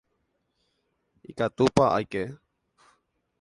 Ikatúpa 1.31 1.85
aike. 1.99 2.23